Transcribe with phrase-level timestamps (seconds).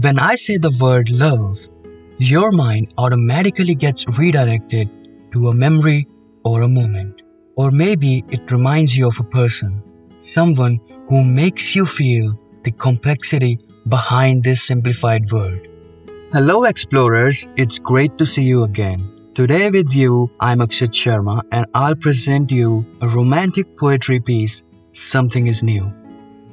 [0.00, 1.58] When I say the word love,
[2.18, 4.88] your mind automatically gets redirected
[5.32, 6.06] to a memory
[6.44, 7.22] or a moment.
[7.56, 9.82] Or maybe it reminds you of a person,
[10.20, 10.78] someone
[11.08, 15.68] who makes you feel the complexity behind this simplified word.
[16.32, 19.02] Hello, explorers, it's great to see you again.
[19.34, 25.48] Today, with you, I'm Akshat Sharma, and I'll present you a romantic poetry piece, Something
[25.48, 25.92] is New.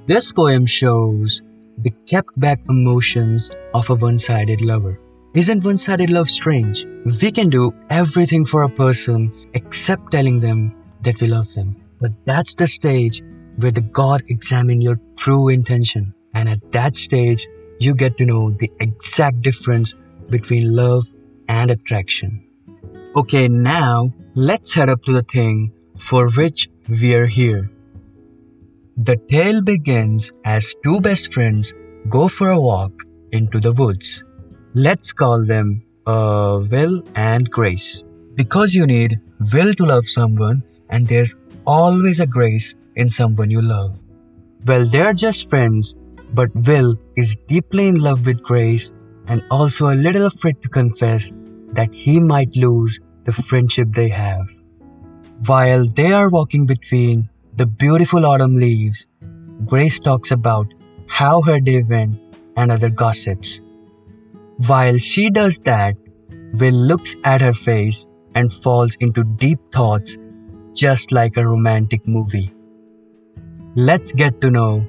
[0.07, 1.43] This poem shows
[1.77, 4.99] the kept back emotions of a one sided lover.
[5.33, 6.85] Isn't one sided love strange?
[7.21, 11.75] We can do everything for a person except telling them that we love them.
[11.99, 13.21] But that's the stage
[13.57, 16.13] where the God examine your true intention.
[16.33, 17.47] And at that stage,
[17.79, 19.93] you get to know the exact difference
[20.29, 21.05] between love
[21.47, 22.45] and attraction.
[23.15, 27.71] Okay, now let's head up to the thing for which we're here.
[28.97, 31.73] The tale begins as two best friends
[32.07, 32.93] go for a walk
[33.33, 34.23] into the woods.
[34.73, 38.01] Let's call them uh, Will and Grace.
[38.35, 39.19] Because you need
[39.51, 41.35] will to love someone, and there's
[41.67, 43.99] always a grace in someone you love.
[44.65, 45.95] Well, they're just friends,
[46.33, 48.93] but Will is deeply in love with Grace
[49.27, 51.33] and also a little afraid to confess
[51.73, 54.47] that he might lose the friendship they have.
[55.47, 59.07] While they are walking between the beautiful autumn leaves,
[59.65, 60.67] Grace talks about
[61.07, 62.15] how her day went
[62.57, 63.61] and other gossips.
[64.67, 65.95] While she does that,
[66.55, 70.17] Will looks at her face and falls into deep thoughts
[70.73, 72.51] just like a romantic movie.
[73.75, 74.85] Let's get to know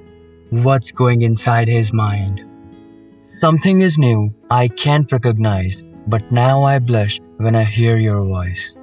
[0.50, 2.42] what's going inside his mind.
[3.22, 8.74] Something is new I can't recognize, but now I blush when I hear your voice.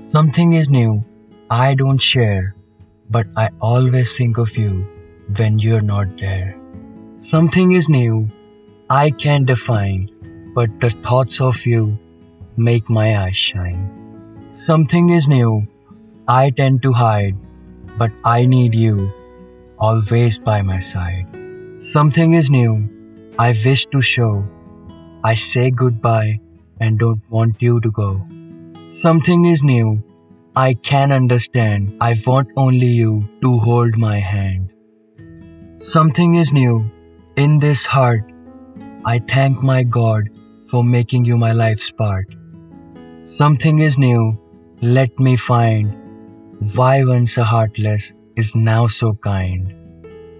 [0.00, 1.04] Something is new
[1.50, 2.55] I don't share,
[3.10, 4.86] but I always think of you
[5.36, 6.56] when you're not there.
[7.18, 8.28] Something is new
[8.88, 10.10] I can't define,
[10.54, 11.98] but the thoughts of you
[12.56, 14.50] make my eyes shine.
[14.54, 15.66] Something is new
[16.28, 17.36] I tend to hide,
[17.98, 19.12] but I need you
[19.78, 21.26] always by my side.
[21.80, 22.88] Something is new
[23.38, 24.44] I wish to show.
[25.22, 26.40] I say goodbye
[26.80, 28.26] and don't want you to go.
[28.92, 30.02] Something is new
[30.58, 31.98] I can understand.
[32.00, 34.70] I want only you to hold my hand.
[35.80, 36.90] Something is new
[37.36, 38.32] in this heart.
[39.04, 40.30] I thank my God
[40.70, 42.34] for making you my life's part.
[43.26, 44.38] Something is new.
[44.80, 45.92] Let me find
[46.74, 49.74] why once a heartless is now so kind.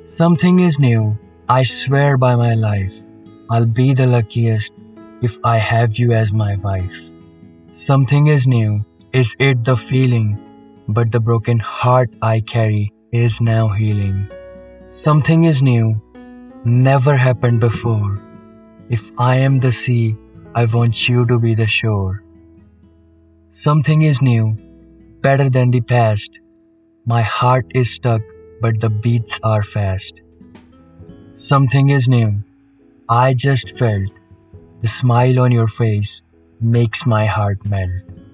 [0.06, 1.19] Something is new.
[1.47, 2.94] I swear by my life.
[3.50, 4.72] I'll be the luckiest
[5.21, 7.12] if I have you as my wife.
[7.72, 8.82] Something is new.
[9.19, 10.27] Is it the feeling?
[10.88, 14.31] But the broken heart I carry is now healing.
[14.91, 16.03] Something is new,
[16.65, 18.21] never happened before.
[18.91, 20.16] If I am the sea,
[20.55, 22.22] I want you to be the shore.
[23.49, 24.59] Something is new,
[25.22, 26.38] better than the past.
[27.06, 28.21] My heart is stuck,
[28.60, 30.21] but the beats are fast.
[31.37, 32.43] Something is new,
[33.09, 34.12] I just felt.
[34.82, 36.22] The smile on your face
[36.60, 38.25] makes my heart melt.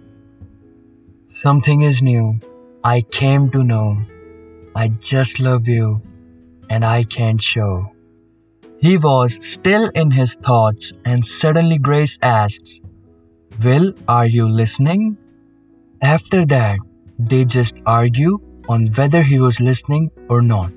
[1.34, 2.38] Something is new.
[2.84, 3.96] I came to know.
[4.76, 6.02] I just love you
[6.68, 7.90] and I can't show.
[8.80, 12.82] He was still in his thoughts and suddenly Grace asks,
[13.64, 15.16] Will, are you listening?
[16.02, 16.78] After that,
[17.18, 18.38] they just argue
[18.68, 20.70] on whether he was listening or not.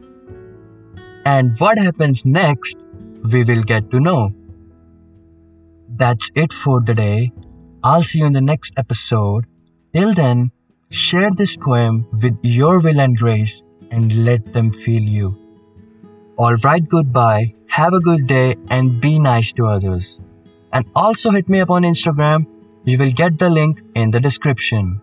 [1.25, 2.77] And what happens next,
[3.29, 4.33] we will get to know.
[5.89, 7.33] That's it for the day.
[7.83, 9.47] I'll see you in the next episode.
[9.95, 10.51] Till then,
[10.89, 15.37] share this poem with your will and grace and let them feel you.
[16.37, 20.19] Alright, goodbye, have a good day, and be nice to others.
[20.73, 22.45] And also hit me up on Instagram,
[22.83, 24.99] you will get the link in the description.